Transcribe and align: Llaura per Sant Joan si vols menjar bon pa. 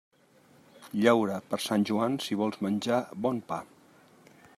Llaura 1.01 1.35
per 1.51 1.59
Sant 1.65 1.85
Joan 1.89 2.15
si 2.29 2.39
vols 2.41 2.57
menjar 2.69 3.03
bon 3.27 3.43
pa. 3.53 3.61